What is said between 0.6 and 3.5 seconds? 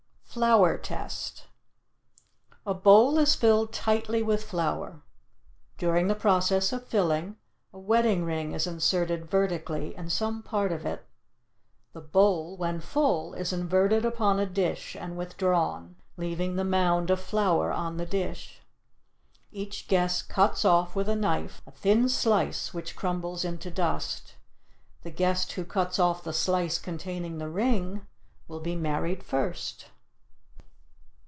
TEST A bowl is